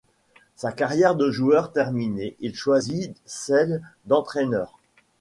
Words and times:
Sa 0.55 0.71
carrière 0.71 1.13
de 1.13 1.29
joueur 1.29 1.71
terminée, 1.73 2.35
il 2.39 2.55
choisit 2.55 3.15
celle 3.27 3.83
d'entraîneur. 4.05 4.79